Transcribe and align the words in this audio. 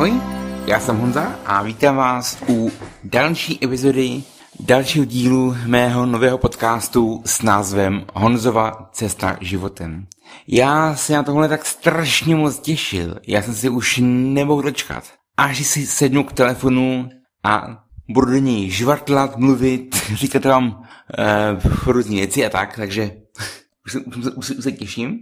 Ahoj, 0.00 0.20
já 0.66 0.80
jsem 0.80 0.96
Honza 0.96 1.22
a 1.46 1.62
vítám 1.62 1.96
vás 1.96 2.42
u 2.48 2.72
další 3.04 3.64
epizody 3.64 4.22
dalšího 4.60 5.04
dílu 5.04 5.56
mého 5.66 6.06
nového 6.06 6.38
podcastu 6.38 7.22
s 7.24 7.42
názvem 7.42 8.04
Honzova 8.14 8.88
cesta 8.92 9.36
životem. 9.40 10.06
Já 10.46 10.96
se 10.96 11.12
na 11.12 11.22
tohle 11.22 11.48
tak 11.48 11.66
strašně 11.66 12.36
moc 12.36 12.58
těšil, 12.58 13.20
já 13.26 13.42
jsem 13.42 13.54
si 13.54 13.68
už 13.68 14.00
nemohl 14.04 14.62
dočkat. 14.62 15.04
Až 15.36 15.66
si 15.66 15.86
sednu 15.86 16.24
k 16.24 16.32
telefonu 16.32 17.08
a 17.44 17.84
budu 18.08 18.26
do 18.26 18.38
něj 18.38 18.70
žvartlat, 18.70 19.36
mluvit, 19.36 19.96
říkat 20.14 20.44
vám 20.44 20.66
uh, 20.68 21.92
různé 21.92 22.16
věci 22.16 22.46
a 22.46 22.50
tak, 22.50 22.76
takže 22.76 23.12
už, 23.86 23.94
už, 23.94 24.16
už, 24.36 24.50
už 24.50 24.64
se 24.64 24.72
těším. 24.72 25.18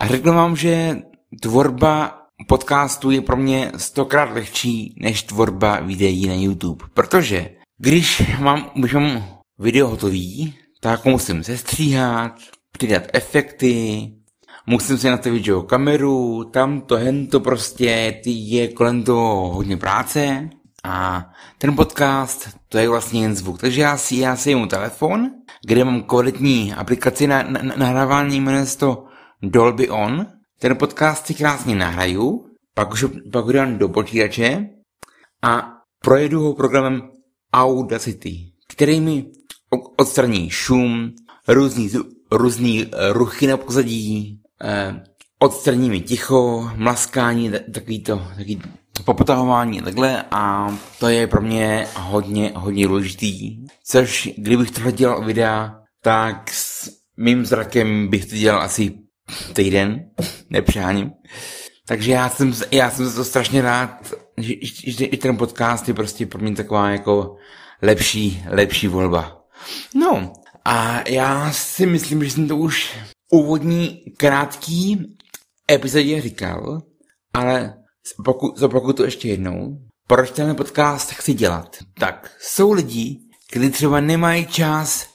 A 0.00 0.06
řeknu 0.06 0.32
vám, 0.32 0.56
že 0.56 0.98
tvorba 1.40 2.25
podcastu 2.48 3.10
je 3.10 3.20
pro 3.20 3.36
mě 3.36 3.72
stokrát 3.76 4.34
lehčí 4.34 4.94
než 5.00 5.22
tvorba 5.22 5.80
videí 5.80 6.26
na 6.26 6.34
YouTube, 6.34 6.84
protože 6.94 7.50
když 7.78 8.22
mám, 8.38 8.70
když 8.74 8.92
mám 8.92 9.24
video 9.58 9.88
hotový, 9.88 10.54
tak 10.80 11.04
musím 11.04 11.44
sestříhat, 11.44 12.32
přidat 12.72 13.02
efekty, 13.12 14.10
musím 14.66 14.98
si 14.98 15.10
nastavit 15.10 15.38
video 15.38 15.62
kameru, 15.62 16.44
tam 16.44 16.80
to, 16.80 16.96
hen 16.96 17.26
to 17.26 17.40
prostě, 17.40 18.20
ty 18.24 18.30
je 18.30 18.68
kolem 18.68 19.02
toho 19.02 19.48
hodně 19.54 19.76
práce 19.76 20.50
a 20.84 21.26
ten 21.58 21.76
podcast, 21.76 22.48
to 22.68 22.78
je 22.78 22.88
vlastně 22.88 23.22
jen 23.22 23.36
zvuk. 23.36 23.60
Takže 23.60 23.80
já 23.80 23.96
si, 23.96 24.16
já 24.16 24.36
si 24.36 24.50
jemu 24.50 24.66
telefon, 24.66 25.30
kde 25.66 25.84
mám 25.84 26.02
kvalitní 26.02 26.74
aplikaci 26.74 27.26
na, 27.26 27.42
na, 27.42 27.62
na 27.62 27.76
nahrávání, 27.76 28.40
jmenuje 28.40 28.66
se 28.66 28.78
to 28.78 29.04
Dolby 29.42 29.88
On. 29.90 30.26
Ten 30.58 30.76
podcast 30.76 31.26
si 31.26 31.34
krásně 31.34 31.76
nahraju, 31.76 32.46
pak 32.74 32.92
už 32.92 33.04
pak 33.32 33.46
dám 33.46 33.78
do 33.78 33.88
počítače 33.88 34.68
a 35.42 35.72
projedu 36.04 36.40
ho 36.40 36.54
programem 36.54 37.02
Audacity, 37.52 38.52
který 38.68 39.00
mi 39.00 39.26
odstraní 39.96 40.50
šum, 40.50 41.12
různý, 41.48 41.90
různý 42.30 42.86
eh, 42.86 43.12
ruchy 43.12 43.46
na 43.46 43.56
pozadí, 43.56 44.40
eh, 44.62 45.04
odstraní 45.38 45.90
mi 45.90 46.00
ticho, 46.00 46.70
mlaskání, 46.74 47.52
takový 47.74 48.02
to, 48.02 48.16
takový 48.28 48.62
popotahování 49.04 49.82
takhle 49.82 50.24
a 50.30 50.74
to 51.00 51.08
je 51.08 51.26
pro 51.26 51.40
mě 51.40 51.86
hodně, 51.96 52.52
hodně 52.54 52.86
důležitý. 52.86 53.58
Což 53.84 54.28
kdybych 54.38 54.70
tohle 54.70 54.92
dělal 54.92 55.24
videa, 55.24 55.80
tak 56.02 56.50
s 56.50 56.90
mým 57.16 57.46
zrakem 57.46 58.08
bych 58.08 58.26
to 58.26 58.36
dělal 58.36 58.62
asi 58.62 59.05
týden, 59.52 60.10
nepřáním. 60.50 61.10
Takže 61.86 62.12
já 62.12 62.28
jsem, 62.28 62.52
já 62.70 62.90
jsem 62.90 63.14
to 63.14 63.24
strašně 63.24 63.62
rád, 63.62 64.14
že, 64.38 64.54
že 64.86 65.06
ten 65.06 65.36
podcast 65.36 65.88
je 65.88 65.94
prostě 65.94 66.26
pro 66.26 66.38
mě 66.38 66.54
taková 66.54 66.90
jako 66.90 67.36
lepší, 67.82 68.44
lepší 68.48 68.88
volba. 68.88 69.42
No, 69.94 70.32
a 70.64 71.08
já 71.08 71.52
si 71.52 71.86
myslím, 71.86 72.24
že 72.24 72.30
jsem 72.30 72.48
to 72.48 72.56
už 72.56 72.96
úvodní 73.32 74.02
krátký 74.16 75.16
epizodě 75.70 76.20
říkal, 76.20 76.82
ale 77.34 77.74
pokud, 78.24 78.58
zopakuju 78.58 78.92
to 78.92 79.04
ještě 79.04 79.28
jednou. 79.28 79.78
Proč 80.08 80.30
ten 80.30 80.56
podcast 80.56 81.10
chci 81.10 81.34
dělat? 81.34 81.76
Tak, 81.98 82.30
jsou 82.40 82.72
lidi, 82.72 83.18
kteří 83.50 83.70
třeba 83.70 84.00
nemají 84.00 84.46
čas 84.46 85.06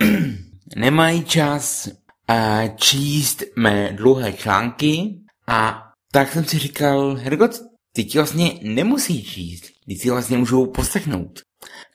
nemají 0.76 1.24
čas 1.24 1.88
uh, 2.30 2.76
číst 2.76 3.42
mé 3.56 3.92
dlouhé 3.92 4.32
články 4.32 5.14
a 5.46 5.82
tak 6.12 6.32
jsem 6.32 6.44
si 6.44 6.58
říkal, 6.58 7.14
Hergot, 7.14 7.50
ty 7.92 8.04
ti 8.04 8.18
vlastně 8.18 8.52
nemusí 8.62 9.24
číst, 9.24 9.64
ty 9.86 9.94
si 9.94 10.10
vlastně 10.10 10.38
můžou 10.38 10.66
poslechnout. 10.66 11.40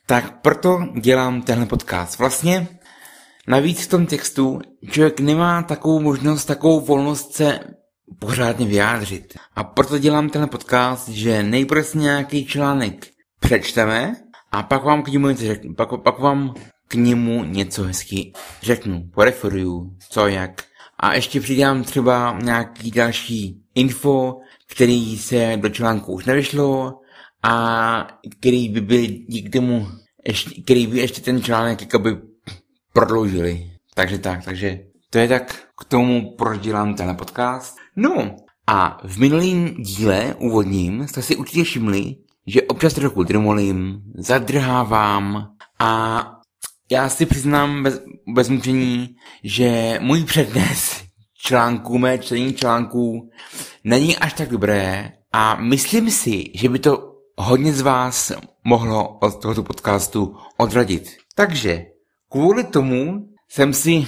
Tak 0.06 0.40
proto 0.40 0.78
dělám 1.00 1.42
tenhle 1.42 1.66
podcast. 1.66 2.18
Vlastně 2.18 2.68
navíc 3.46 3.84
v 3.84 3.90
tom 3.90 4.06
textu 4.06 4.60
člověk 4.90 5.20
nemá 5.20 5.62
takovou 5.62 6.00
možnost, 6.00 6.44
takovou 6.44 6.80
volnost 6.80 7.34
se 7.34 7.60
pořádně 8.18 8.66
vyjádřit. 8.66 9.34
A 9.54 9.64
proto 9.64 9.98
dělám 9.98 10.30
tenhle 10.30 10.48
podcast, 10.48 11.08
že 11.08 11.42
nejprve 11.42 11.82
nějaký 11.94 12.46
článek 12.46 13.06
přečteme 13.40 14.16
a 14.52 14.62
pak 14.62 14.84
vám 14.84 15.02
k 15.02 15.08
němu 15.08 15.28
něco 15.28 15.42
řeknu. 15.42 15.74
Pak, 15.74 15.88
pak 16.02 16.18
vám 16.18 16.54
k 16.88 16.94
němu 16.94 17.44
něco 17.44 17.82
hezky 17.82 18.32
řeknu, 18.62 19.10
poreferuju, 19.14 19.96
co 20.10 20.26
jak. 20.26 20.62
A 20.98 21.14
ještě 21.14 21.40
přidám 21.40 21.84
třeba 21.84 22.38
nějaký 22.42 22.90
další 22.90 23.62
info, 23.74 24.40
který 24.70 25.18
se 25.18 25.52
do 25.56 25.68
článku 25.68 26.12
už 26.12 26.24
nevyšlo 26.24 27.00
a 27.42 28.06
který 28.38 28.68
by 28.68 28.80
byl 28.80 29.06
díky 29.06 29.48
tomu, 29.48 29.88
ještě, 30.26 30.62
který 30.62 30.86
by 30.86 30.98
ještě 30.98 31.20
ten 31.20 31.42
článek 31.42 31.80
jakoby 31.80 32.16
prodloužili. 32.92 33.70
Takže 33.94 34.18
tak, 34.18 34.44
takže 34.44 34.78
to 35.10 35.18
je 35.18 35.28
tak 35.28 35.62
k 35.80 35.84
tomu, 35.84 36.34
proč 36.38 36.60
dělám 36.60 36.94
tenhle 36.94 37.14
podcast. 37.14 37.76
No 37.96 38.36
a 38.66 39.00
v 39.04 39.18
minulém 39.18 39.74
díle 39.74 40.34
úvodním 40.38 41.08
jste 41.08 41.22
si 41.22 41.36
určitě 41.36 41.64
všimli, 41.64 42.16
že 42.46 42.62
občas 42.62 42.94
trochu 42.94 43.22
drmolím, 43.22 44.02
zadrhávám 44.14 45.48
a 45.78 46.37
já 46.90 47.08
si 47.08 47.26
přiznám 47.26 47.82
bez, 47.82 48.02
bez 48.34 48.48
mučení, 48.48 49.16
že 49.44 49.98
můj 50.02 50.24
přednes 50.24 51.02
článků, 51.38 51.98
mé 51.98 52.18
čtení 52.18 52.54
článků 52.54 53.30
není 53.84 54.16
až 54.16 54.32
tak 54.32 54.48
dobré 54.48 55.12
a 55.32 55.56
myslím 55.56 56.10
si, 56.10 56.44
že 56.54 56.68
by 56.68 56.78
to 56.78 57.14
hodně 57.36 57.72
z 57.72 57.80
vás 57.80 58.32
mohlo 58.64 59.18
od 59.18 59.42
tohoto 59.42 59.62
podcastu 59.62 60.36
odradit. 60.56 61.16
Takže 61.34 61.86
kvůli 62.30 62.64
tomu 62.64 63.28
jsem 63.48 63.74
si 63.74 64.06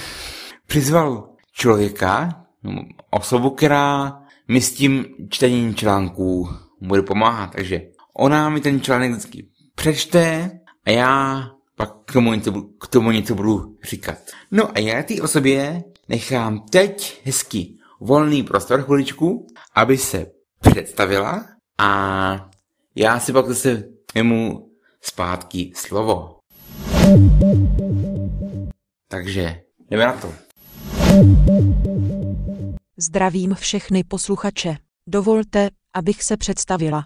přizval 0.67 1.29
člověka, 1.53 2.45
osobu, 3.11 3.51
která 3.51 4.19
mi 4.49 4.61
s 4.61 4.75
tím 4.75 5.07
čtením 5.31 5.75
článků 5.75 6.49
bude 6.81 7.03
pomáhat. 7.03 7.51
Takže 7.51 7.83
ona 8.19 8.49
mi 8.49 8.61
ten 8.61 8.81
článek 8.81 9.11
vždycky 9.11 9.49
přečte 9.75 10.51
a 10.87 10.91
já 10.91 11.45
pak 11.81 11.97
k 12.05 12.13
tomu 12.13 12.33
něco, 12.33 12.53
k 12.63 12.89
tomu 12.89 13.11
něco 13.11 13.35
budu 13.35 13.77
říkat. 13.83 14.19
No 14.51 14.71
a 14.77 14.79
já 14.79 15.03
té 15.03 15.23
osobě 15.23 15.85
nechám 16.09 16.61
teď 16.71 17.21
hezky 17.25 17.79
volný 18.01 18.43
prostor 18.43 18.83
chviličku, 18.83 19.47
aby 19.75 19.99
se 19.99 20.27
představila 20.61 21.45
a 21.79 22.51
já 22.95 23.21
si 23.21 23.33
pak 23.33 23.47
zase 23.47 23.85
vezmu 24.15 24.71
zpátky 25.01 25.73
slovo. 25.77 26.39
Takže 29.09 29.61
jdeme 29.91 30.07
na 30.07 30.13
to. 30.13 30.33
Zdravím 32.97 33.55
všechny 33.55 34.05
posluchače. 34.05 34.77
Dovolte, 35.07 35.69
abych 35.95 36.23
se 36.23 36.37
představila. 36.37 37.05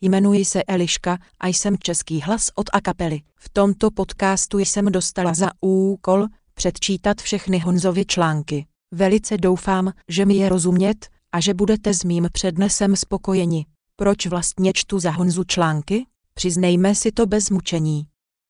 Jmenuji 0.00 0.44
se 0.44 0.62
Eliška 0.62 1.18
a 1.40 1.46
jsem 1.46 1.76
český 1.78 2.20
hlas 2.20 2.50
od 2.54 2.66
Akapely. 2.72 3.20
V 3.36 3.48
tomto 3.48 3.90
podcastu 3.90 4.58
jsem 4.58 4.92
dostala 4.92 5.34
za 5.34 5.50
úkol 5.60 6.26
předčítat 6.54 7.20
všechny 7.20 7.58
Honzovy 7.58 8.04
články. 8.04 8.66
Velice 8.94 9.36
doufám, 9.36 9.92
že 10.08 10.26
mi 10.26 10.34
je 10.34 10.48
rozumět 10.48 11.06
a 11.32 11.40
že 11.40 11.54
budete 11.54 11.94
s 11.94 12.04
mým 12.04 12.28
přednesem 12.32 12.96
spokojeni. 12.96 13.66
Proč 13.96 14.26
vlastně 14.26 14.72
čtu 14.74 14.98
za 14.98 15.10
Honzu 15.10 15.44
články? 15.44 16.06
Přiznejme 16.34 16.94
si 16.94 17.12
to 17.12 17.26
bez 17.26 17.50
mučení. 17.50 18.06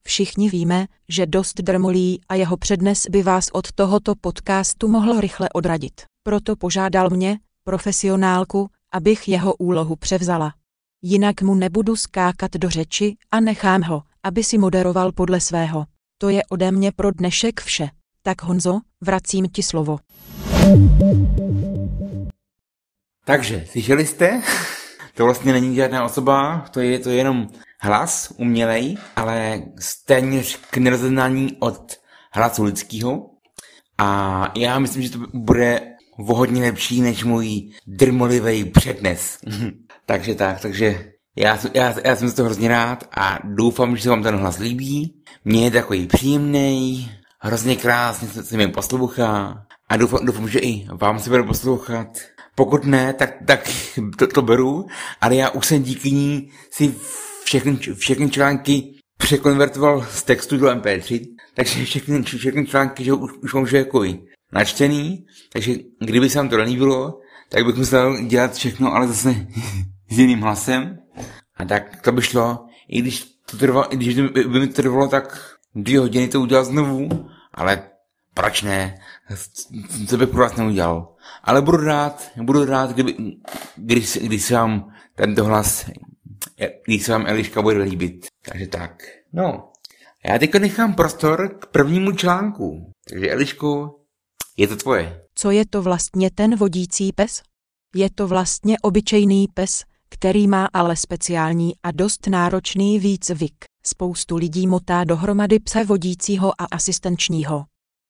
Všichni 0.06 0.50
víme, 0.50 0.87
že 1.09 1.26
dost 1.26 1.55
drmolí 1.55 2.21
a 2.28 2.34
jeho 2.34 2.56
přednes 2.56 3.06
by 3.11 3.22
vás 3.22 3.49
od 3.53 3.72
tohoto 3.72 4.14
podcastu 4.14 4.88
mohl 4.88 5.20
rychle 5.20 5.49
odradit. 5.49 6.00
Proto 6.23 6.56
požádal 6.56 7.11
mě, 7.11 7.38
profesionálku, 7.64 8.70
abych 8.93 9.29
jeho 9.29 9.55
úlohu 9.55 9.97
převzala. 9.97 10.55
Jinak 11.06 11.42
mu 11.42 11.54
nebudu 11.54 11.96
skákat 11.96 12.52
do 12.56 12.70
řeči 12.70 13.16
a 13.30 13.40
nechám 13.40 13.82
ho, 13.82 14.02
aby 14.22 14.44
si 14.44 14.58
moderoval 14.58 15.12
podle 15.12 15.40
svého. 15.40 15.84
To 16.18 16.28
je 16.28 16.42
ode 16.50 16.72
mě 16.72 16.92
pro 16.92 17.10
dnešek 17.10 17.60
vše. 17.60 17.88
Tak 18.22 18.42
Honzo, 18.42 18.80
vracím 19.00 19.48
ti 19.48 19.62
slovo. 19.62 19.98
Takže, 23.24 23.64
slyšeli 23.70 24.06
jste? 24.06 24.42
To 25.14 25.24
vlastně 25.24 25.52
není 25.52 25.76
žádná 25.76 26.04
osoba, 26.04 26.64
to 26.70 26.80
je 26.80 26.98
to 26.98 27.10
je 27.10 27.16
jenom 27.16 27.48
hlas 27.80 28.32
umělej, 28.36 28.96
ale 29.16 29.62
téměř 30.06 30.58
k 30.70 30.76
nerozeznání 30.76 31.56
od 31.60 31.92
hlasu 32.32 32.64
lidského. 32.64 33.30
A 33.98 34.52
já 34.56 34.78
myslím, 34.78 35.02
že 35.02 35.10
to 35.10 35.18
bude 35.34 35.80
o 36.18 36.60
lepší 36.60 37.00
než 37.00 37.24
můj 37.24 37.70
drmolivý 37.86 38.64
přednes. 38.64 39.38
takže 40.06 40.34
tak, 40.34 40.60
takže 40.60 41.14
já, 41.36 41.58
já, 41.74 41.94
já 42.04 42.16
jsem 42.16 42.28
z 42.28 42.34
toho 42.34 42.46
hrozně 42.46 42.68
rád 42.68 43.04
a 43.16 43.38
doufám, 43.44 43.96
že 43.96 44.02
se 44.02 44.10
vám 44.10 44.22
ten 44.22 44.36
hlas 44.36 44.58
líbí. 44.58 45.22
Mně 45.44 45.64
je 45.64 45.70
takový 45.70 46.06
příjemný, 46.06 47.10
hrozně 47.40 47.76
krásně 47.76 48.28
se, 48.28 48.44
se 48.44 48.56
mi 48.56 48.68
poslouchá 48.68 49.64
a 49.88 49.96
doufám, 49.96 50.26
doufám 50.26 50.48
že 50.48 50.58
i 50.58 50.86
vám 50.92 51.18
se 51.18 51.30
bude 51.30 51.42
poslouchat. 51.42 52.18
Pokud 52.54 52.84
ne, 52.84 53.12
tak, 53.12 53.34
tak 53.46 53.70
to, 54.18 54.26
to 54.26 54.42
beru, 54.42 54.86
ale 55.20 55.36
já 55.36 55.50
už 55.50 55.66
jsem 55.66 55.82
díky 55.82 56.10
ní 56.10 56.50
si 56.70 56.94
všechny, 57.44 57.76
všechny 57.94 58.30
články 58.30 58.94
překonvertoval 59.18 60.06
z 60.10 60.22
textu 60.22 60.58
do 60.58 60.66
MP3, 60.66 61.26
takže 61.54 61.84
všechny, 61.84 62.22
všechny 62.22 62.66
články 62.66 63.04
že 63.04 63.12
už, 63.12 63.32
už 63.42 63.54
mám 63.54 63.66
jako 63.72 64.04
načtený, 64.52 65.26
takže 65.52 65.74
kdyby 66.00 66.30
se 66.30 66.38
vám 66.38 66.48
to 66.48 66.56
nelíbilo, 66.56 67.20
tak 67.48 67.66
bych 67.66 67.76
musel 67.76 68.22
dělat 68.26 68.54
všechno, 68.54 68.94
ale 68.94 69.08
zase 69.08 69.46
s 70.14 70.19
jiným 70.19 70.40
hlasem. 70.40 70.99
A 71.56 71.64
tak 71.64 72.02
to 72.02 72.12
by 72.12 72.22
šlo, 72.22 72.66
i 72.88 73.00
když 73.00 73.25
to 73.50 73.56
trvalo, 73.56 73.94
i 73.94 73.96
když 73.96 74.20
by 74.20 74.61
mi 74.61 74.66
to 74.66 74.75
trvalo 74.75 75.08
tak 75.08 75.56
dvě 75.75 75.99
hodiny 75.99 76.28
to 76.28 76.40
udělat 76.40 76.64
znovu, 76.64 77.08
ale 77.55 77.90
proč 78.34 78.62
ne? 78.62 78.99
Co 80.08 80.16
bych 80.16 80.28
pro 80.28 80.38
vás 80.38 80.56
neudělal? 80.56 81.14
Ale 81.44 81.62
budu 81.62 81.76
rád, 81.76 82.31
budu 82.37 82.64
rád, 82.64 82.90
kdyby, 82.90 83.16
když, 83.76 84.19
když 84.22 84.43
se 84.43 84.55
vám 84.55 84.94
tento 85.14 85.44
hlas, 85.44 85.90
když 86.84 87.02
se 87.02 87.12
vám 87.12 87.26
Eliška 87.26 87.62
bude 87.62 87.78
líbit. 87.78 88.26
Takže 88.50 88.66
tak. 88.66 89.02
No, 89.32 89.72
já 90.25 90.38
teď 90.38 90.55
nechám 90.55 90.94
prostor 90.94 91.58
k 91.58 91.66
prvnímu 91.66 92.12
článku. 92.12 92.93
Takže 93.08 93.31
Elišku, 93.31 94.00
je 94.56 94.69
to 94.69 94.76
tvoje. 94.76 95.20
Co 95.34 95.50
je 95.50 95.66
to 95.66 95.82
vlastně 95.82 96.31
ten 96.31 96.56
vodící 96.56 97.12
pes? 97.12 97.43
Je 97.94 98.11
to 98.11 98.28
vlastně 98.28 98.76
obyčejný 98.82 99.46
pes, 99.55 99.84
který 100.14 100.49
má 100.49 100.69
ale 100.72 100.96
speciální 100.96 101.72
a 101.82 101.90
dost 101.90 102.26
náročný 102.26 102.99
výcvik. 102.99 103.55
Spoustu 103.87 104.37
lidí 104.37 104.66
motá 104.66 105.05
dohromady 105.05 105.58
pse 105.58 105.84
vodícího 105.84 106.52
a 106.58 106.64
asistenčního. 106.64 107.64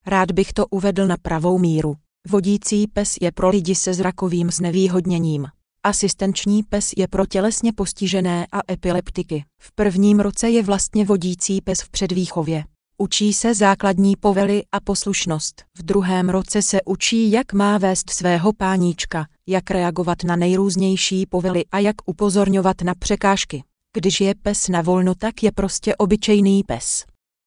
Rád 0.07 0.33
bych 0.33 0.53
to 0.53 0.67
uvedl 0.67 1.07
na 1.07 1.17
pravou 1.23 1.59
míru. 1.59 1.97
Vodící 2.29 2.87
pes 2.87 3.17
je 3.21 3.33
pro 3.33 3.49
lidi 3.49 3.75
se 3.75 3.95
zrakovým 3.95 4.51
znevýhodněním. 4.51 5.47
Asistenční 5.83 6.63
pes 6.63 6.93
je 6.97 7.09
pro 7.09 7.27
tělesně 7.27 7.73
postižené 7.73 8.47
a 8.53 8.73
epileptiky. 8.73 9.45
V 9.61 9.73
prvním 9.73 10.21
roce 10.21 10.51
je 10.51 10.63
vlastně 10.63 11.05
vodící 11.05 11.61
pes 11.61 11.81
v 11.81 11.91
předvýchově. 11.91 12.65
Učí 12.99 13.33
se 13.33 13.55
základní 13.55 14.17
povely 14.17 14.63
a 14.73 14.81
poslušnost. 14.81 15.63
V 15.79 15.83
druhém 15.83 16.29
roce 16.29 16.63
se 16.63 16.81
učí, 16.85 17.31
jak 17.31 17.53
má 17.53 17.79
vést 17.79 18.11
svého 18.11 18.53
páníčka, 18.53 19.27
jak 19.47 19.71
reagovat 19.71 20.25
na 20.25 20.37
nejrůznější 20.37 21.27
povely 21.27 21.65
a 21.73 21.79
jak 21.79 21.97
upozorňovat 22.07 22.83
na 22.83 22.95
překážky. 22.95 23.65
Když 23.93 24.21
je 24.21 24.35
pes 24.35 24.69
na 24.69 24.83
volno, 24.83 25.15
tak 25.15 25.43
je 25.43 25.53
prostě 25.53 25.97
obyčejný 25.97 26.63
pes. 26.67 27.05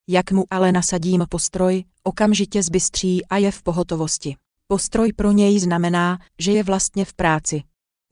Jak 0.10 0.32
mu 0.32 0.44
ale 0.50 0.72
nasadím 0.72 1.26
postroj, 1.30 1.84
okamžitě 2.04 2.64
zbystří 2.64 3.26
a 3.26 3.38
je 3.38 3.52
v 3.52 3.64
pohotovosti. 3.64 4.36
Postroj 4.68 5.14
pro 5.14 5.32
něj 5.32 5.60
znamená, 5.60 6.20
že 6.40 6.52
je 6.52 6.64
vlastně 6.64 7.06
v 7.06 7.14
práci. 7.14 7.64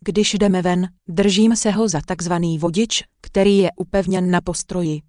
Když 0.05 0.33
jdeme 0.33 0.61
ven, 0.61 0.87
držím 1.07 1.55
se 1.55 1.71
ho 1.71 1.87
za 1.87 2.01
takzvaný 2.05 2.57
vodič, 2.59 3.03
který 3.21 3.57
je 3.57 3.69
upevněn 3.77 4.31
na 4.31 4.41
postroji. 4.41 5.01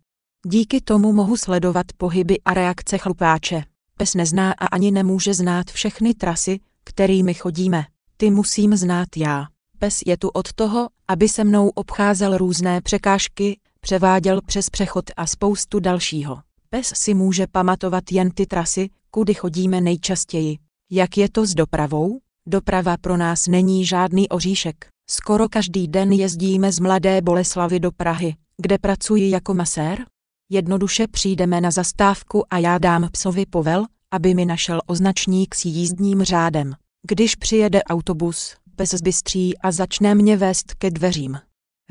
Díky 0.46 0.80
tomu 0.80 1.12
mohu 1.12 1.36
sledovat 1.36 1.86
pohyby 1.96 2.40
a 2.44 2.54
reakce 2.54 2.98
chlupáče. 2.98 3.62
Pes 3.96 4.14
nezná 4.14 4.52
a 4.52 4.66
ani 4.66 4.90
nemůže 4.90 5.34
znát 5.34 5.70
všechny 5.70 6.14
trasy, 6.14 6.60
kterými 6.84 7.34
chodíme. 7.34 7.84
Ty 8.16 8.30
musím 8.30 8.76
znát 8.76 9.08
já. 9.16 9.46
Pes 9.78 10.00
je 10.06 10.16
tu 10.16 10.28
od 10.28 10.52
toho, 10.52 10.88
aby 11.08 11.28
se 11.28 11.44
mnou 11.44 11.68
obcházel 11.68 12.38
různé 12.38 12.80
překážky, 12.80 13.60
převáděl 13.80 14.40
přes 14.46 14.70
přechod 14.70 15.04
a 15.16 15.26
spoustu 15.26 15.80
dalšího. 15.80 16.38
Pes 16.70 16.92
si 16.94 17.14
může 17.14 17.46
pamatovat 17.46 18.12
jen 18.12 18.30
ty 18.30 18.46
trasy, 18.46 18.90
kudy 19.10 19.34
chodíme 19.34 19.80
nejčastěji. 19.80 20.58
Jak 20.90 21.16
je 21.16 21.28
to 21.30 21.46
s 21.46 21.54
dopravou? 21.54 22.18
Doprava 22.46 22.96
pro 22.96 23.16
nás 23.16 23.46
není 23.46 23.86
žádný 23.86 24.28
oříšek. 24.28 24.88
Skoro 25.10 25.48
každý 25.48 25.88
den 25.88 26.12
jezdíme 26.12 26.72
z 26.72 26.78
Mladé 26.78 27.20
Boleslavy 27.20 27.80
do 27.80 27.92
Prahy, 27.92 28.34
kde 28.62 28.78
pracuji 28.78 29.30
jako 29.30 29.54
masér. 29.54 30.04
Jednoduše 30.50 31.06
přijdeme 31.08 31.60
na 31.60 31.70
zastávku 31.70 32.54
a 32.54 32.58
já 32.58 32.78
dám 32.78 33.08
psovi 33.12 33.46
povel, 33.46 33.84
aby 34.10 34.34
mi 34.34 34.44
našel 34.44 34.80
označník 34.86 35.54
s 35.54 35.64
jízdním 35.64 36.22
řádem. 36.22 36.74
Když 37.08 37.34
přijede 37.34 37.82
autobus, 37.82 38.54
pes 38.76 38.90
zbystří 38.90 39.58
a 39.58 39.72
začne 39.72 40.14
mě 40.14 40.36
vést 40.36 40.74
ke 40.74 40.90
dveřím. 40.90 41.38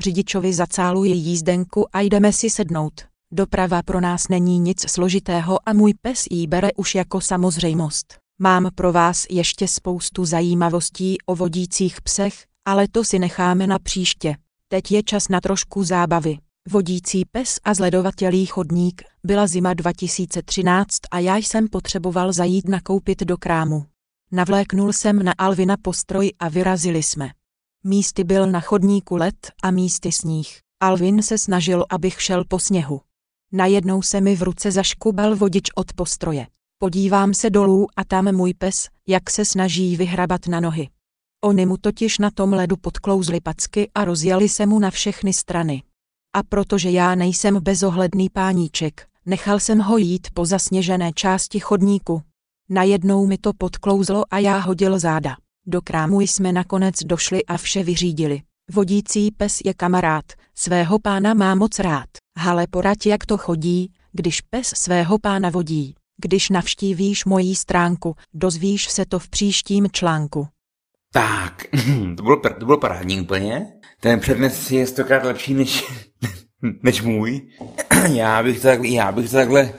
Řidičovi 0.00 0.52
zacáluji 0.52 1.12
jízdenku 1.12 1.96
a 1.96 2.00
jdeme 2.00 2.32
si 2.32 2.50
sednout. 2.50 2.92
Doprava 3.32 3.82
pro 3.82 4.00
nás 4.00 4.28
není 4.28 4.58
nic 4.58 4.90
složitého 4.90 5.68
a 5.68 5.72
můj 5.72 5.94
pes 6.02 6.24
jí 6.30 6.46
bere 6.46 6.68
už 6.76 6.94
jako 6.94 7.20
samozřejmost. 7.20 8.14
Mám 8.38 8.70
pro 8.74 8.92
vás 8.92 9.26
ještě 9.30 9.68
spoustu 9.68 10.24
zajímavostí 10.24 11.16
o 11.26 11.36
vodících 11.36 12.02
psech, 12.02 12.44
ale 12.64 12.88
to 12.88 13.04
si 13.04 13.18
necháme 13.18 13.66
na 13.66 13.78
příště. 13.78 14.36
Teď 14.68 14.92
je 14.92 15.02
čas 15.02 15.28
na 15.28 15.40
trošku 15.40 15.84
zábavy. 15.84 16.38
Vodící 16.68 17.24
pes 17.24 17.58
a 17.64 17.74
zledovatělý 17.74 18.46
chodník, 18.46 19.02
byla 19.24 19.46
zima 19.46 19.74
2013 19.74 20.98
a 21.10 21.18
já 21.18 21.36
jsem 21.36 21.68
potřeboval 21.68 22.32
zajít 22.32 22.68
nakoupit 22.68 23.22
do 23.22 23.36
krámu. 23.36 23.86
Navléknul 24.36 24.92
jsem 24.92 25.22
na 25.22 25.32
Alvina 25.38 25.76
postroj 25.82 26.32
a 26.38 26.48
vyrazili 26.48 27.02
jsme. 27.02 27.30
Místy 27.84 28.24
byl 28.24 28.46
na 28.46 28.60
chodníku 28.60 29.16
led 29.16 29.52
a 29.62 29.70
místy 29.70 30.12
sníh. 30.12 30.60
Alvin 30.80 31.22
se 31.22 31.38
snažil, 31.38 31.84
abych 31.90 32.22
šel 32.22 32.44
po 32.48 32.58
sněhu. 32.58 33.00
Najednou 33.52 34.02
se 34.02 34.20
mi 34.20 34.36
v 34.36 34.42
ruce 34.42 34.70
zaškubal 34.70 35.36
vodič 35.36 35.70
od 35.74 35.92
postroje. 35.92 36.46
Podívám 36.78 37.34
se 37.34 37.50
dolů 37.50 37.86
a 37.96 38.04
tam 38.04 38.36
můj 38.36 38.54
pes, 38.54 38.88
jak 39.06 39.30
se 39.30 39.44
snaží 39.44 39.96
vyhrabat 39.96 40.46
na 40.46 40.60
nohy. 40.60 40.88
Oni 41.44 41.66
mu 41.66 41.76
totiž 41.76 42.18
na 42.18 42.30
tom 42.30 42.52
ledu 42.52 42.76
podklouzli 42.76 43.40
packy 43.40 43.90
a 43.94 44.04
rozjeli 44.04 44.48
se 44.48 44.66
mu 44.66 44.78
na 44.78 44.90
všechny 44.90 45.32
strany. 45.32 45.82
A 46.32 46.42
protože 46.42 46.90
já 46.90 47.14
nejsem 47.14 47.60
bezohledný 47.62 48.30
páníček, 48.30 49.08
nechal 49.26 49.60
jsem 49.60 49.78
ho 49.78 49.96
jít 49.96 50.28
po 50.34 50.44
zasněžené 50.44 51.12
části 51.14 51.60
chodníku. 51.60 52.22
Najednou 52.68 53.26
mi 53.26 53.38
to 53.38 53.52
podklouzlo 53.52 54.24
a 54.30 54.38
já 54.38 54.58
hodil 54.58 54.98
záda. 54.98 55.36
Do 55.66 55.82
krámu 55.82 56.20
jsme 56.20 56.52
nakonec 56.52 56.94
došli 57.04 57.44
a 57.44 57.56
vše 57.56 57.82
vyřídili. 57.82 58.42
Vodící 58.72 59.30
pes 59.30 59.58
je 59.64 59.74
kamarád, 59.74 60.24
svého 60.54 60.98
pána 60.98 61.34
má 61.34 61.54
moc 61.54 61.78
rád. 61.78 62.08
Hale 62.38 62.66
poraď 62.70 63.06
jak 63.06 63.26
to 63.26 63.38
chodí, 63.38 63.92
když 64.12 64.40
pes 64.40 64.68
svého 64.68 65.18
pána 65.18 65.50
vodí. 65.50 65.94
Když 66.22 66.50
navštívíš 66.50 67.24
mojí 67.24 67.54
stránku, 67.54 68.16
dozvíš 68.34 68.90
se 68.90 69.06
to 69.06 69.18
v 69.18 69.28
příštím 69.28 69.86
článku. 69.92 70.48
Tak, 71.12 71.64
to 72.16 72.22
bylo, 72.22 72.40
to 72.58 72.66
bylo 72.66 72.78
parádní 72.78 73.20
úplně. 73.20 73.66
Ten 74.00 74.20
přednes 74.20 74.70
je 74.70 74.86
stokrát 74.86 75.24
lepší 75.24 75.54
než, 75.54 75.84
než 76.82 77.02
můj. 77.02 77.48
Já 78.12 78.42
bych, 78.42 78.56
to 78.56 78.62
takhle, 78.62 78.88
já 78.88 79.12
bych 79.12 79.30
to 79.30 79.36
takhle 79.36 79.72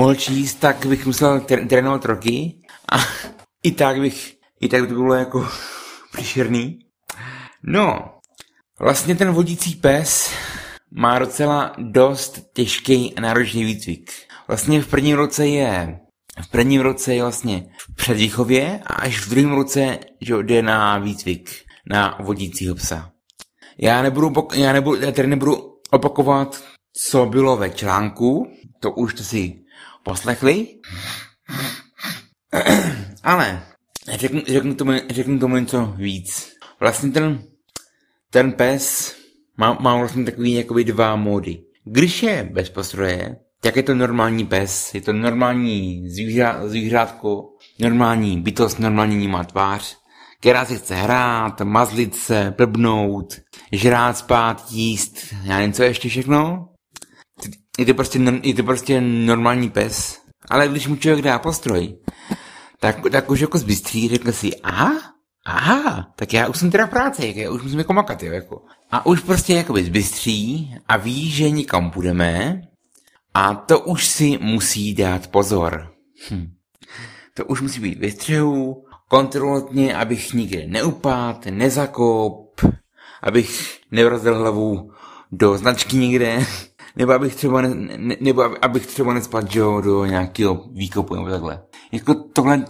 mohl 0.00 0.14
číst, 0.14 0.54
tak 0.54 0.86
bych 0.86 1.06
musel 1.06 1.40
trénovat 1.40 2.04
roky. 2.04 2.56
A 2.92 2.98
i 3.62 3.72
tak 3.72 4.00
bych, 4.00 4.36
i 4.60 4.68
tak 4.68 4.80
by 4.80 4.86
to 4.86 4.94
bylo 4.94 5.14
jako 5.14 5.48
příšerný. 6.12 6.78
No, 7.62 8.04
vlastně 8.80 9.14
ten 9.14 9.30
vodící 9.30 9.74
pes 9.74 10.32
má 10.90 11.18
docela 11.18 11.72
dost 11.78 12.40
těžký 12.54 13.14
a 13.14 13.20
náročný 13.20 13.64
výcvik. 13.64 14.10
Vlastně 14.48 14.82
v 14.82 14.86
prvním 14.86 15.16
roce 15.16 15.46
je 15.46 15.98
v 16.42 16.48
prvním 16.48 16.80
roce 16.80 17.14
je 17.14 17.22
vlastně 17.22 17.66
v 17.78 17.94
předvýchově 17.94 18.80
a 18.86 18.94
až 18.94 19.26
v 19.26 19.30
druhém 19.30 19.52
roce 19.52 19.98
že 20.20 20.34
jde 20.42 20.62
na 20.62 20.98
výcvik 20.98 21.50
na 21.90 22.18
vodícího 22.20 22.74
psa. 22.74 23.10
Já 23.78 24.02
nebudu, 24.02 24.32
já 24.54 24.72
nebudu, 24.72 25.00
já 25.00 25.12
tady 25.12 25.28
nebudu 25.28 25.56
opakovat, 25.90 26.62
co 27.08 27.26
bylo 27.26 27.56
ve 27.56 27.70
článku, 27.70 28.46
to 28.80 28.90
už 28.90 29.14
to 29.14 29.22
si 29.22 29.60
poslechli, 30.02 30.66
ale 33.22 33.62
řeknu, 34.08 34.42
řeknu, 34.46 34.74
tomu, 34.74 34.92
řeknu 35.10 35.38
tomu 35.38 35.56
něco 35.56 35.94
víc. 35.96 36.52
Vlastně 36.80 37.10
ten, 37.10 37.42
ten 38.30 38.52
pes 38.52 39.14
má, 39.56 39.78
má 39.80 39.96
vlastně 39.96 40.24
takový 40.24 40.54
jakoby 40.54 40.84
dva 40.84 41.16
módy. 41.16 41.62
Když 41.84 42.22
je 42.22 42.48
bez 42.52 42.70
postroje, 42.70 43.36
tak 43.60 43.76
je 43.76 43.82
to 43.82 43.94
normální 43.94 44.46
pes, 44.46 44.94
je 44.94 45.00
to 45.00 45.12
normální 45.12 46.08
zvířa, 46.10 46.68
zvířátko, 46.68 47.48
normální 47.78 48.40
bytost, 48.40 48.78
normální 48.78 49.28
má 49.28 49.44
tvář, 49.44 49.96
která 50.40 50.64
si 50.64 50.76
chce 50.76 50.94
hrát, 50.94 51.60
mazlit 51.60 52.16
se, 52.16 52.54
blbnout, 52.56 53.40
žrát, 53.72 54.18
spát, 54.18 54.66
jíst, 54.70 55.34
já 55.44 55.56
nevím, 55.56 55.72
co 55.72 55.82
ještě 55.82 56.08
všechno. 56.08 56.68
Je 57.80 57.86
to 57.86 57.94
prostě, 57.94 58.20
je 58.42 58.54
to 58.54 58.62
prostě 58.62 59.00
normální 59.00 59.70
pes. 59.70 60.20
Ale 60.50 60.68
když 60.68 60.86
mu 60.86 60.96
člověk 60.96 61.24
dá 61.24 61.38
postroj, 61.38 61.96
tak, 62.80 62.96
tak 63.12 63.30
už 63.30 63.40
jako 63.40 63.58
zbystří, 63.58 64.08
řekl 64.08 64.32
si, 64.32 64.56
aha, 64.56 64.92
aha, 65.46 66.12
tak 66.16 66.32
já 66.32 66.48
už 66.48 66.58
jsem 66.58 66.70
teda 66.70 66.86
v 66.86 66.90
práci, 66.90 67.34
já 67.36 67.50
už 67.50 67.62
musím 67.62 67.78
jako 67.78 67.92
makat, 67.92 68.22
jo, 68.22 68.32
jako. 68.32 68.62
A 68.90 69.06
už 69.06 69.20
prostě 69.20 69.54
jakoby 69.54 69.84
zbystří 69.84 70.74
a 70.88 70.96
ví, 70.96 71.30
že 71.30 71.50
nikam 71.50 71.90
budeme 71.90 72.62
a 73.34 73.54
to 73.54 73.80
už 73.80 74.06
si 74.06 74.38
musí 74.40 74.94
dát 74.94 75.26
pozor. 75.26 75.92
Hm. 76.30 76.52
to 77.34 77.44
už 77.44 77.60
musí 77.60 77.80
být 77.80 77.98
vystřihu, 77.98 78.84
kontrolovat 79.08 79.72
mě, 79.72 79.96
abych 79.96 80.34
nikde 80.34 80.66
neupad, 80.66 81.46
nezakop, 81.46 82.60
abych 83.22 83.80
nevrazil 83.90 84.38
hlavu 84.38 84.90
do 85.32 85.58
značky 85.58 85.96
někde, 85.96 86.46
nebo 86.96 87.12
abych 87.12 87.34
třeba, 87.34 87.62
ne, 87.62 87.68
ne, 87.96 88.16
nebo 88.20 88.64
abych 88.64 88.86
třeba 88.86 89.14
nespad 89.14 89.54
jo, 89.54 89.80
do 89.80 90.04
nějakého 90.04 90.64
výkopu 90.72 91.14
nebo 91.14 91.28
takhle. 91.28 91.62
Jako 91.92 92.14
tohle, 92.14 92.64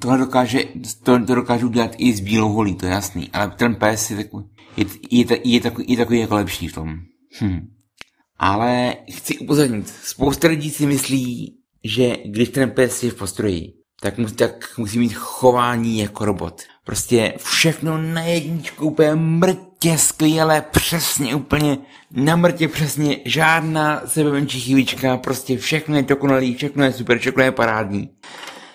tohle 0.00 0.18
dokáže, 0.18 0.64
to, 1.02 1.24
to 1.24 1.34
dokážu 1.34 1.68
dělat 1.68 1.94
i 1.98 2.12
s 2.12 2.20
bílou 2.20 2.52
holí, 2.52 2.74
to 2.74 2.86
je 2.86 2.92
jasný, 2.92 3.30
ale 3.32 3.50
ten 3.50 3.74
pes 3.74 4.10
je 4.10 4.16
takový, 4.16 4.44
je, 4.76 4.86
je, 5.10 5.26
je, 5.30 5.38
je, 5.44 5.60
takový, 5.60 5.86
je 5.88 5.96
takový 5.96 6.18
jako 6.18 6.34
lepší 6.34 6.68
v 6.68 6.74
tom. 6.74 6.96
Hm. 7.40 7.68
Ale 8.38 8.96
chci 9.10 9.38
upozornit, 9.38 9.88
spousta 9.88 10.48
lidí 10.48 10.70
si 10.70 10.86
myslí, 10.86 11.56
že 11.84 12.16
když 12.24 12.48
ten 12.48 12.70
pes 12.70 13.02
je 13.02 13.10
v 13.10 13.14
postroji, 13.14 13.72
tak 14.04 14.18
musí, 14.18 14.34
tak 14.34 14.78
musí 14.78 14.98
mít 14.98 15.14
chování 15.14 15.98
jako 15.98 16.24
robot. 16.24 16.62
Prostě 16.84 17.34
všechno 17.36 17.98
na 17.98 18.22
jedničku, 18.22 18.86
úplně 18.86 19.14
mrtě 19.14 19.98
skvěle, 19.98 20.62
přesně, 20.70 21.34
úplně 21.34 21.78
na 22.10 22.36
mrtě 22.36 22.68
přesně, 22.68 23.16
žádná 23.24 24.02
sebemenší 24.06 24.60
chybička, 24.60 25.16
prostě 25.16 25.58
všechno 25.58 25.96
je 25.96 26.02
dokonalý, 26.02 26.54
všechno 26.54 26.84
je 26.84 26.92
super, 26.92 27.18
všechno 27.18 27.42
je 27.42 27.52
parádní. 27.52 28.10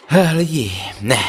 He, 0.08 0.38
lidi, 0.38 0.72
ne, 1.02 1.24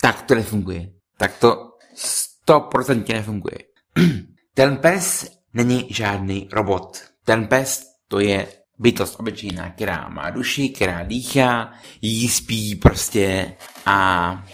tak 0.00 0.22
to 0.22 0.34
nefunguje. 0.34 0.88
Tak 1.18 1.38
to 1.38 1.70
stoprocentně 1.94 3.14
nefunguje. 3.14 3.58
Ten 4.54 4.76
pes 4.76 5.30
není 5.52 5.86
žádný 5.90 6.48
robot. 6.52 7.02
Ten 7.24 7.46
pes 7.46 7.82
to 8.08 8.20
je 8.20 8.46
bytost 8.78 9.20
obyčejná, 9.20 9.70
která 9.70 10.08
má 10.08 10.30
duši, 10.30 10.68
která 10.68 11.02
dýchá, 11.02 11.72
jí 12.02 12.28
spí 12.28 12.74
prostě 12.74 13.52
a 13.86 14.46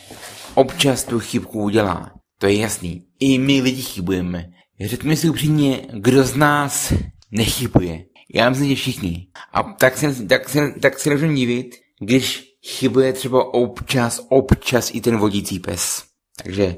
občas 0.54 1.04
tu 1.04 1.20
chybku 1.20 1.62
udělá. 1.62 2.12
To 2.38 2.46
je 2.46 2.56
jasný. 2.56 3.04
I 3.20 3.38
my 3.38 3.60
lidi 3.60 3.82
chybujeme. 3.82 4.46
Řekněme 4.80 5.16
si 5.16 5.30
upřímně, 5.30 5.86
kdo 5.92 6.24
z 6.24 6.36
nás 6.36 6.92
nechybuje. 7.30 8.04
Já 8.34 8.50
myslím, 8.50 8.68
že 8.68 8.74
všichni. 8.74 9.26
A 9.52 9.62
tak 9.62 9.96
se, 9.96 10.26
tak 10.26 10.48
se, 10.48 10.74
tak 10.82 10.98
se 10.98 11.10
můžeme 11.10 11.34
divit, 11.34 11.76
když 12.00 12.44
chybuje 12.66 13.12
třeba 13.12 13.54
občas, 13.54 14.26
občas 14.28 14.90
i 14.94 15.00
ten 15.00 15.16
vodící 15.16 15.58
pes. 15.58 16.04
Takže 16.42 16.76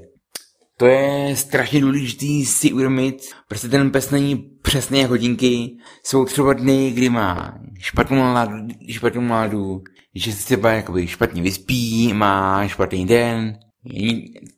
to 0.82 0.88
je 0.88 1.36
strašně 1.36 1.80
důležité 1.80 2.26
si 2.46 2.72
uvědomit, 2.72 3.16
prostě 3.48 3.68
ten 3.68 3.90
pes 3.90 4.10
není 4.10 4.36
přesné 4.62 4.98
jako 4.98 5.12
hodinky, 5.12 5.76
jsou 6.04 6.24
třeba 6.24 6.52
dny, 6.52 6.90
kdy 6.90 7.08
má 7.08 7.58
špatnou 7.78 8.16
náladu, 8.16 8.56
špatnou 8.88 9.22
náladu, 9.22 9.82
že 10.14 10.32
se 10.32 10.44
třeba 10.44 10.72
jakoby 10.72 11.06
špatně 11.06 11.42
vyspí, 11.42 12.12
má 12.12 12.68
špatný 12.68 13.06
den, 13.06 13.58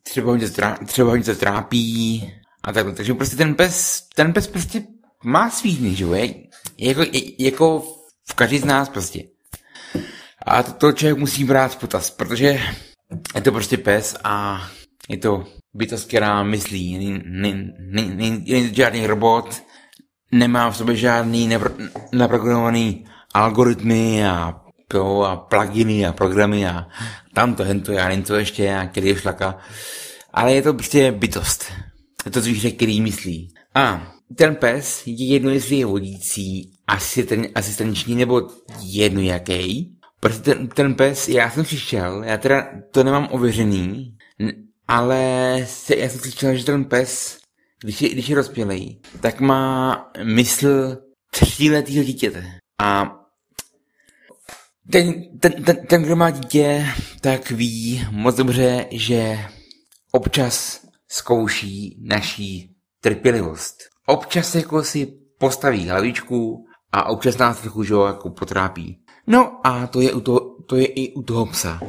třeba 0.03 0.31
ho 0.31 0.37
něco, 0.37 0.63
třeba 0.87 1.11
ho 1.11 1.17
něco 1.17 1.35
trápí 1.35 2.33
a 2.63 2.73
takhle. 2.73 2.93
Takže 2.95 3.15
prostě 3.15 3.37
ten 3.37 3.55
pes, 3.55 4.03
ten 4.15 4.33
pes 4.33 4.47
prostě 4.47 4.83
má 5.25 5.51
svý 5.51 5.77
dny, 5.77 5.95
že 5.95 6.05
je, 6.05 6.35
jako, 6.79 7.03
je, 7.03 7.45
jako 7.45 7.81
v 8.29 8.35
každý 8.35 8.59
z 8.59 8.65
nás 8.65 8.89
prostě. 8.89 9.23
A 10.47 10.63
to, 10.63 10.73
to 10.73 10.93
člověk 10.93 11.19
musí 11.19 11.45
brát 11.45 11.73
v 11.73 11.77
potaz, 11.77 12.11
protože 12.11 12.61
je 13.35 13.41
to 13.41 13.53
prostě 13.53 13.77
pes 13.77 14.17
a 14.25 14.63
je 15.09 15.17
to 15.19 15.47
bytost, 15.75 16.09
která 16.09 16.43
myslí, 16.43 16.99
není 17.95 18.75
žádný 18.75 19.07
robot, 19.07 19.63
nemá 20.33 20.71
v 20.71 20.77
sobě 20.77 20.97
žádný 20.97 21.51
naprogramovaný 22.13 23.05
algoritmy 23.35 24.27
a, 24.27 24.61
a 25.25 25.37
pluginy 25.37 26.07
a 26.07 26.13
programy 26.13 26.67
a 26.67 26.87
tamto, 27.33 27.65
hento, 27.65 27.93
já 27.93 28.09
nevím, 28.09 28.25
co 28.25 28.35
ještě, 28.35 28.75
a 28.75 28.87
který 28.87 29.09
je 29.09 29.17
šlaka. 29.17 29.59
Ale 30.33 30.55
je 30.55 30.63
to 30.63 30.75
prostě 30.75 31.13
bytost. 31.13 31.65
Je 32.25 32.31
to 32.31 32.41
zvíře, 32.41 32.71
který 32.71 33.01
myslí. 33.01 33.55
A 33.75 34.13
ten 34.37 34.57
pes 34.57 35.03
je 35.07 35.27
jedno, 35.27 35.51
jestli 35.51 35.77
je 35.77 35.87
vodící, 35.87 36.73
asisten, 36.87 37.47
asistenční 37.55 38.15
nebo 38.15 38.49
jedno 38.83 39.21
jaký. 39.21 39.91
Protože 40.21 40.41
ten, 40.41 40.69
ten 40.69 40.95
pes, 40.95 41.29
já 41.29 41.51
jsem 41.51 41.65
přišel, 41.65 42.23
já 42.25 42.37
teda 42.37 42.67
to 42.91 43.05
nemám 43.05 43.29
ověřený, 43.31 44.17
ale 44.89 45.59
se, 45.69 45.97
já 45.97 46.09
jsem 46.09 46.21
slyšel, 46.21 46.57
že 46.57 46.65
ten 46.65 46.85
pes, 46.85 47.39
když 47.83 48.03
je, 48.03 48.09
když 48.09 48.29
je 48.29 48.37
rozpělej, 48.37 49.01
tak 49.21 49.41
má 49.41 49.95
mysl 50.23 50.99
tříletýho 51.31 52.05
dítěte. 52.05 52.45
A 52.81 53.17
ten, 54.93 55.39
ten, 55.39 55.65
ten, 55.65 55.87
ten, 55.87 56.03
kdo 56.03 56.17
má 56.17 56.31
dítě, 56.31 56.87
tak 57.21 57.51
ví 57.51 58.07
moc 58.11 58.37
dobře, 58.37 58.87
že 58.91 59.39
občas 60.13 60.81
zkouší 61.09 62.03
naší 62.03 62.77
trpělivost. 63.01 63.77
Občas 64.07 64.55
jako 64.55 64.83
si 64.83 65.07
postaví 65.39 65.89
hlavičku 65.89 66.67
a 66.93 67.05
občas 67.05 67.39
nás 67.39 67.61
trochu 67.61 67.85
jako 67.85 68.31
potrápí. 68.31 68.99
No 69.27 69.67
a 69.67 69.87
to 69.87 70.01
je, 70.01 70.13
u 70.13 70.21
toho, 70.21 70.41
to 70.67 70.77
je 70.77 70.87
i 70.87 71.15
u 71.15 71.23
toho 71.23 71.47
psa. 71.47 71.81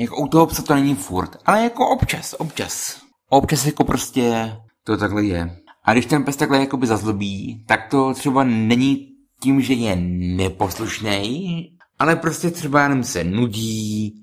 Jako 0.00 0.16
u 0.16 0.28
toho 0.28 0.46
psa 0.46 0.62
to 0.62 0.74
není 0.74 0.94
furt, 0.94 1.36
ale 1.46 1.62
jako 1.62 1.88
občas, 1.88 2.34
občas. 2.38 3.00
Občas 3.28 3.66
jako 3.66 3.84
prostě 3.84 4.56
to 4.84 4.96
takhle 4.96 5.24
je. 5.24 5.56
A 5.84 5.92
když 5.92 6.06
ten 6.06 6.24
pes 6.24 6.36
takhle 6.36 6.60
jakoby 6.60 6.86
zazlobí, 6.86 7.64
tak 7.68 7.80
to 7.90 8.14
třeba 8.14 8.44
není 8.44 9.08
tím, 9.42 9.60
že 9.60 9.74
je 9.74 9.96
neposlušný, 10.36 11.66
ale 11.98 12.16
prostě 12.16 12.50
třeba 12.50 12.82
jenom 12.82 13.04
se 13.04 13.24
nudí, 13.24 14.14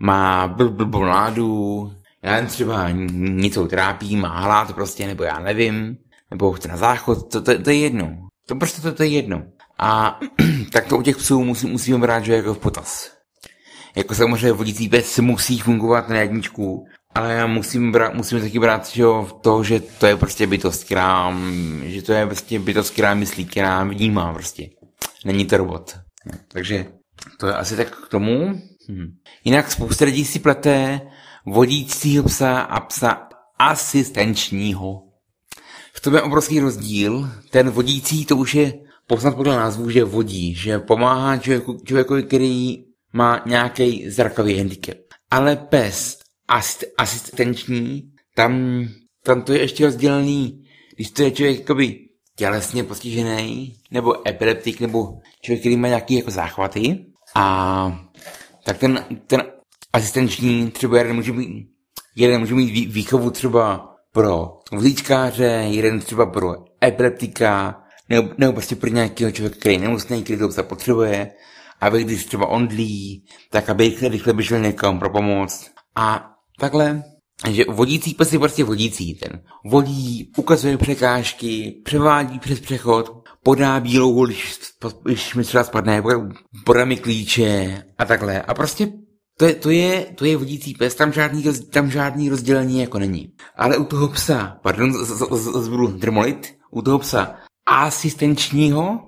má 0.00 0.48
blblbou 0.48 1.04
náladu, 1.04 1.92
já 2.22 2.36
jen 2.36 2.46
třeba 2.46 2.90
něco 2.90 3.66
trápí, 3.66 4.16
má 4.16 4.40
hlad 4.40 4.72
prostě, 4.72 5.06
nebo 5.06 5.22
já 5.24 5.38
nevím, 5.38 5.96
nebo 6.30 6.52
chce 6.52 6.68
na 6.68 6.76
záchod, 6.76 7.32
to, 7.32 7.42
to, 7.42 7.62
to 7.62 7.70
je 7.70 7.76
jedno. 7.76 8.16
To 8.46 8.56
prostě 8.56 8.82
to, 8.82 8.92
to 8.92 9.02
je 9.02 9.08
jedno. 9.08 9.42
A 9.78 10.20
tak 10.72 10.86
to 10.86 10.98
u 10.98 11.02
těch 11.02 11.16
psů 11.16 11.44
musí, 11.44 11.66
musíme 11.66 11.98
brát, 11.98 12.24
že 12.24 12.36
jako 12.36 12.54
v 12.54 12.58
potaz. 12.58 13.13
Jako 13.96 14.14
samozřejmě 14.14 14.52
vodící 14.52 14.88
pes 14.88 15.18
musí 15.18 15.58
fungovat 15.58 16.08
na 16.08 16.16
jedničku, 16.16 16.86
ale 17.14 17.34
já 17.34 17.46
musím 17.46 17.92
brát, 17.92 18.14
musím 18.14 18.40
taky 18.40 18.58
brát 18.58 18.88
že 18.88 19.02
jo, 19.02 19.28
to, 19.40 19.64
že 19.64 19.80
to 19.80 20.06
je 20.06 20.16
prostě 20.16 20.46
bytost, 20.46 20.84
která, 20.84 21.36
že 21.84 22.02
to 22.02 22.12
je 22.12 22.26
prostě 22.26 22.58
bytost, 22.58 22.92
která 22.92 23.14
myslí, 23.14 23.44
která 23.44 23.84
vnímá 23.84 24.32
prostě. 24.32 24.68
Není 25.24 25.46
to 25.46 25.56
robot. 25.56 25.98
Takže 26.48 26.86
to 27.38 27.46
je 27.46 27.54
asi 27.54 27.76
tak 27.76 28.04
k 28.06 28.08
tomu. 28.08 28.60
Hm. 28.90 29.14
Jinak 29.44 29.70
spousta 29.70 30.04
lidí 30.04 30.24
si 30.24 30.38
plete 30.38 31.00
vodícího 31.46 32.24
psa 32.24 32.60
a 32.60 32.80
psa 32.80 33.28
asistenčního. 33.58 35.02
V 35.92 36.00
tom 36.00 36.14
je 36.14 36.22
obrovský 36.22 36.60
rozdíl. 36.60 37.30
Ten 37.50 37.70
vodící 37.70 38.24
to 38.24 38.36
už 38.36 38.54
je 38.54 38.72
poznat 39.06 39.36
podle 39.36 39.56
názvu, 39.56 39.90
že 39.90 40.04
vodí, 40.04 40.54
že 40.54 40.78
pomáhá 40.78 41.36
člověku, 41.36 41.78
člověku 41.84 42.14
který 42.26 42.83
má 43.14 43.42
nějaký 43.46 44.10
zrakový 44.10 44.58
handicap. 44.58 44.96
Ale 45.30 45.56
pes 45.56 46.18
asist, 46.48 46.84
asistenční, 46.98 48.12
tam, 48.34 48.84
tam 49.22 49.42
to 49.42 49.52
je 49.52 49.60
ještě 49.60 49.84
rozdělený, 49.84 50.64
když 50.94 51.10
to 51.10 51.22
je 51.22 51.30
člověk 51.30 51.58
jakoby 51.58 51.98
tělesně 52.36 52.84
postižený, 52.84 53.76
nebo 53.90 54.28
epileptik, 54.28 54.80
nebo 54.80 55.18
člověk, 55.42 55.60
který 55.60 55.76
má 55.76 55.88
nějaký 55.88 56.14
jako 56.14 56.30
záchvaty, 56.30 57.06
a 57.34 58.06
tak 58.64 58.78
ten, 58.78 59.04
ten 59.26 59.42
asistenční 59.92 60.70
třeba 60.70 60.98
jeden 60.98 61.16
může 61.16 61.32
mít, 61.32 61.68
jeden 62.16 62.40
může 62.40 62.54
mít 62.54 62.70
výchovu 62.92 63.30
třeba 63.30 63.94
pro 64.12 64.58
vlíčkáře, 64.72 65.64
jeden 65.68 66.00
třeba 66.00 66.26
pro 66.26 66.54
epileptika, 66.84 67.80
nebo, 68.08 68.28
nebo 68.38 68.52
prostě 68.52 68.76
pro 68.76 68.90
nějakého 68.90 69.30
člověka, 69.30 69.56
který 69.56 69.74
je 69.74 69.80
nemusný, 69.80 70.22
který 70.22 70.38
to 70.38 70.62
potřebuje, 70.62 71.30
aby 71.84 72.04
když 72.04 72.24
třeba 72.24 72.46
ondlí, 72.46 73.24
tak 73.50 73.70
aby 73.70 73.96
rychle, 74.08 74.32
běžel 74.32 74.60
někam 74.60 74.98
pro 74.98 75.10
pomoc. 75.10 75.70
A 75.96 76.30
takhle, 76.60 77.02
že 77.48 77.64
vodící 77.68 78.14
pes 78.14 78.32
je 78.32 78.38
prostě 78.38 78.64
vodící. 78.64 79.14
Ten 79.14 79.42
vodí, 79.64 80.32
ukazuje 80.36 80.78
překážky, 80.78 81.80
převádí 81.84 82.38
přes 82.38 82.60
přechod, 82.60 83.24
podá 83.42 83.80
bílou 83.80 84.26
když, 84.26 84.54
když 85.02 85.34
mi 85.34 85.44
třeba 85.44 85.64
spadne, 85.64 86.02
podá 86.64 86.84
mi 86.84 86.96
klíče 86.96 87.82
a 87.98 88.04
takhle. 88.04 88.42
A 88.42 88.54
prostě 88.54 88.88
to 89.38 89.44
je, 89.44 89.54
to 89.54 89.70
je, 89.70 90.06
to 90.14 90.24
je 90.24 90.36
vodící 90.36 90.74
pes, 90.74 90.94
tam 90.94 91.12
žádný, 91.12 91.44
tam 91.70 91.90
žádný 91.90 92.28
rozdělení 92.28 92.80
jako 92.80 92.98
není. 92.98 93.32
Ale 93.56 93.76
u 93.76 93.84
toho 93.84 94.08
psa, 94.08 94.58
pardon, 94.62 94.92
zbudu 95.62 95.86
drmolit, 95.86 96.54
u 96.70 96.82
toho 96.82 96.98
psa 96.98 97.34
asistenčního, 97.66 99.00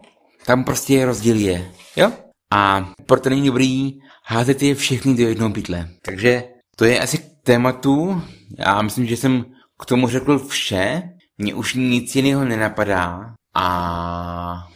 tam 0.46 0.64
prostě 0.64 1.04
rozdíl 1.06 1.36
je. 1.36 1.72
Jo? 1.96 2.12
A 2.52 2.92
proto 3.06 3.30
není 3.30 3.46
dobrý 3.46 3.98
házet 4.24 4.62
je 4.62 4.74
všechny 4.74 5.14
do 5.14 5.28
jednoho 5.28 5.50
pytle. 5.50 5.88
Takže 6.02 6.44
to 6.76 6.84
je 6.84 7.00
asi 7.00 7.18
k 7.18 7.24
tématu. 7.42 8.22
Já 8.58 8.82
myslím, 8.82 9.06
že 9.06 9.16
jsem 9.16 9.44
k 9.82 9.86
tomu 9.86 10.08
řekl 10.08 10.38
vše. 10.38 11.02
Mně 11.38 11.54
už 11.54 11.74
nic 11.74 12.16
jiného 12.16 12.44
nenapadá. 12.44 13.34
A 13.54 14.68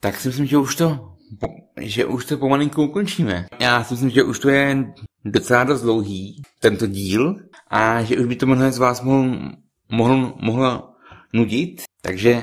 tak 0.00 0.20
si 0.20 0.28
myslím, 0.28 0.46
že 0.46 0.58
už 0.58 0.74
to 0.74 1.10
že 1.80 2.04
už 2.04 2.24
to 2.24 2.36
pomalinku 2.36 2.82
ukončíme. 2.82 3.46
Já 3.60 3.84
si 3.84 3.94
myslím, 3.94 4.10
že 4.10 4.22
už 4.22 4.38
to 4.38 4.48
je 4.48 4.92
docela 5.24 5.64
dost 5.64 5.82
dlouhý, 5.82 6.42
tento 6.60 6.86
díl, 6.86 7.36
a 7.70 8.02
že 8.02 8.18
už 8.18 8.26
by 8.26 8.36
to 8.36 8.46
mnohé 8.46 8.72
z 8.72 8.78
vás 8.78 9.02
mohlo, 9.02 9.38
mohlo, 9.88 10.34
mohlo 10.42 10.94
nudit, 11.32 11.82
takže 12.02 12.42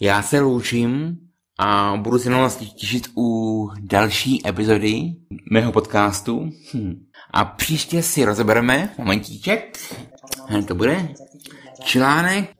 já 0.00 0.22
se 0.22 0.40
loučím 0.40 1.16
a 1.62 1.96
budu 1.96 2.18
se 2.18 2.30
na 2.30 2.38
vás 2.38 2.56
těšit 2.56 3.08
u 3.16 3.70
další 3.80 4.48
epizody 4.48 5.14
mého 5.50 5.72
podcastu. 5.72 6.50
Hm. 6.74 7.06
A 7.30 7.44
příště 7.44 8.02
si 8.02 8.24
rozebereme, 8.24 8.94
momentíček, 8.98 9.78
hned 10.48 10.66
to 10.66 10.74
bude, 10.74 11.08
článek 11.84 12.50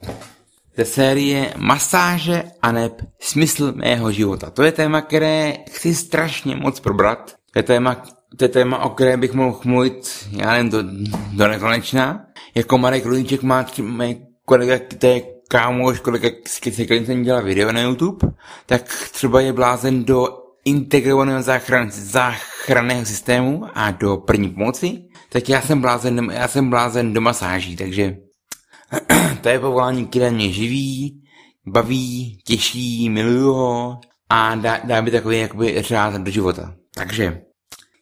ze 0.76 0.84
série 0.84 1.54
Masáže 1.56 2.44
a 2.62 2.72
neb 2.72 3.02
smysl 3.20 3.72
mého 3.76 4.12
života. 4.12 4.50
To 4.50 4.62
je 4.62 4.72
téma, 4.72 5.00
které 5.00 5.52
chci 5.70 5.94
strašně 5.94 6.56
moc 6.56 6.80
probrat. 6.80 7.34
To 7.52 7.58
je 7.58 7.62
téma, 7.62 8.02
to 8.36 8.44
je 8.44 8.48
téma, 8.48 8.78
o 8.84 8.90
které 8.90 9.16
bych 9.16 9.32
mohl 9.32 9.60
mluvit, 9.64 10.28
já 10.30 10.52
nevím, 10.52 10.70
do, 10.70 10.82
do 11.32 11.48
nekonečna. 11.48 12.26
Jako 12.54 12.78
Marek 12.78 13.06
Rudíček 13.06 13.42
má 13.42 13.62
třeba 13.62 14.04
kolega, 14.44 14.78
to 14.98 15.06
je 15.06 15.22
kámoš, 15.50 16.00
kolega, 16.00 16.28
se 16.46 16.84
kterým 16.84 17.22
dělá 17.22 17.40
video 17.40 17.72
na 17.72 17.80
YouTube, 17.80 18.28
tak 18.66 19.08
třeba 19.12 19.40
je 19.40 19.52
blázen 19.52 20.04
do 20.04 20.28
integrovaného 20.64 21.42
záchran, 21.42 21.90
záchranného 21.90 23.06
systému 23.06 23.66
a 23.74 23.90
do 23.90 24.16
první 24.16 24.48
pomoci, 24.48 25.02
tak 25.28 25.48
já 25.48 25.62
jsem 25.62 25.80
blázen, 25.80 26.30
já 26.32 26.48
jsem 26.48 26.70
blázen 26.70 27.12
do 27.12 27.20
masáží, 27.20 27.76
takže 27.76 28.16
to 29.40 29.48
je 29.48 29.60
povolání, 29.60 30.06
které 30.06 30.30
mě 30.30 30.52
živí, 30.52 31.22
baví, 31.66 32.38
těší, 32.46 33.10
miluju 33.10 33.52
ho 33.52 34.00
a 34.28 34.54
dá, 34.54 34.80
dá 34.84 35.00
mi 35.00 35.10
takový 35.10 35.40
jakoby 35.40 35.82
řád 35.82 36.14
do 36.14 36.30
života. 36.30 36.74
Takže 36.94 37.42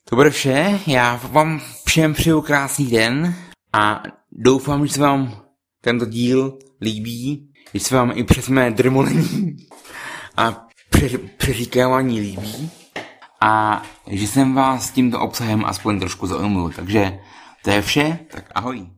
to 0.05 0.17
bude 0.17 0.31
vše, 0.31 0.81
já 0.87 1.21
vám 1.33 1.61
všem 1.87 2.15
přeju 2.15 2.41
krásný 2.41 2.87
den 2.87 3.35
a 3.73 4.03
doufám, 4.33 4.87
že 4.87 4.93
se 4.93 5.01
vám 5.01 5.43
tento 5.81 6.05
díl 6.05 6.59
líbí, 6.81 7.49
že 7.75 7.81
se 7.81 7.95
vám 7.95 8.13
i 8.15 8.25
přes 8.25 8.49
mé 8.49 8.71
drmolení 8.71 9.57
a 10.37 10.67
přeříkávání 11.37 12.21
líbí 12.21 12.71
a 13.41 13.83
že 14.07 14.27
jsem 14.27 14.55
vás 14.55 14.91
tímto 14.91 15.21
obsahem 15.21 15.65
aspoň 15.65 16.01
trošku 16.01 16.27
zaujmul. 16.27 16.71
Takže 16.71 17.19
to 17.65 17.71
je 17.71 17.83
vše, 17.83 18.19
tak 18.31 18.51
ahoj. 18.55 18.89